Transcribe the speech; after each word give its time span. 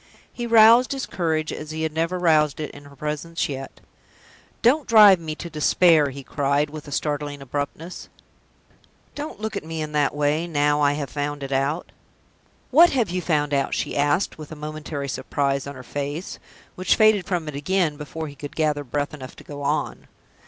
He 0.33 0.47
roused 0.47 0.93
his 0.93 1.05
courage 1.05 1.53
as 1.53 1.69
he 1.69 1.83
had 1.83 1.93
never 1.93 2.17
roused 2.17 2.59
it 2.59 2.71
in 2.71 2.85
her 2.85 2.95
presence 2.95 3.47
yet. 3.47 3.81
"Don't 4.63 4.87
drive 4.87 5.19
me 5.19 5.35
to 5.35 5.47
despair!" 5.47 6.09
he 6.09 6.23
cried, 6.23 6.71
with 6.71 6.87
a 6.87 6.91
startling 6.91 7.39
abruptness. 7.39 8.09
"Don't 9.13 9.39
look 9.39 9.55
at 9.55 9.63
me 9.63 9.79
in 9.79 9.91
that 9.91 10.15
way, 10.15 10.47
now 10.47 10.81
I 10.81 10.93
have 10.93 11.11
found 11.11 11.43
it 11.43 11.51
out!" 11.51 11.91
"What 12.71 12.89
have 12.89 13.11
you 13.11 13.21
found 13.21 13.53
out?" 13.53 13.75
she 13.75 13.95
asked, 13.95 14.39
with 14.39 14.51
a 14.51 14.55
momentary 14.55 15.07
surprise 15.07 15.67
on 15.67 15.75
her 15.75 15.83
face, 15.83 16.39
which 16.73 16.95
faded 16.95 17.27
from 17.27 17.47
it 17.47 17.53
again 17.55 17.95
before 17.95 18.27
he 18.27 18.33
could 18.33 18.55
gather 18.55 18.83
breath 18.83 19.13
enough 19.13 19.35
to 19.35 19.43
go 19.43 19.61
on. 19.61 20.07